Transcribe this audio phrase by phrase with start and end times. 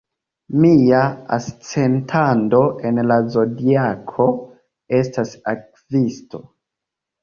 [0.61, 1.01] Mia
[1.37, 4.31] ascendanto en la zodiako
[5.05, 6.47] estas Akvisto.